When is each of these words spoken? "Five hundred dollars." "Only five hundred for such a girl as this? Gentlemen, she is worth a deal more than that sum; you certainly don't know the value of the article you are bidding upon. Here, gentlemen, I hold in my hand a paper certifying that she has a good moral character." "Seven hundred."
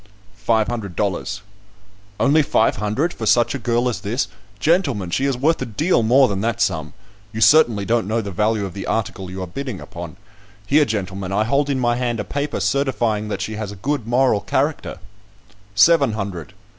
"Five 0.45 0.67
hundred 0.67 0.95
dollars." 0.95 1.43
"Only 2.19 2.41
five 2.41 2.77
hundred 2.77 3.13
for 3.13 3.27
such 3.27 3.53
a 3.53 3.59
girl 3.59 3.87
as 3.87 3.99
this? 4.01 4.27
Gentlemen, 4.57 5.11
she 5.11 5.25
is 5.25 5.37
worth 5.37 5.61
a 5.61 5.65
deal 5.67 6.01
more 6.01 6.27
than 6.27 6.41
that 6.41 6.59
sum; 6.59 6.93
you 7.31 7.39
certainly 7.39 7.85
don't 7.85 8.07
know 8.07 8.19
the 8.19 8.31
value 8.31 8.65
of 8.65 8.73
the 8.73 8.87
article 8.87 9.29
you 9.29 9.43
are 9.43 9.45
bidding 9.45 9.79
upon. 9.79 10.17
Here, 10.65 10.85
gentlemen, 10.85 11.31
I 11.31 11.43
hold 11.43 11.69
in 11.69 11.79
my 11.79 11.97
hand 11.97 12.19
a 12.19 12.23
paper 12.23 12.59
certifying 12.59 13.27
that 13.27 13.41
she 13.43 13.57
has 13.57 13.71
a 13.71 13.75
good 13.75 14.07
moral 14.07 14.39
character." 14.41 14.97
"Seven 15.75 16.13
hundred." 16.13 16.53